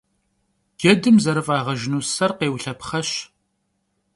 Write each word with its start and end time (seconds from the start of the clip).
Cedım 0.79 1.15
zerıf'ağejjınu 1.23 2.01
ser 2.13 2.31
khêulhepxheş. 2.37 3.09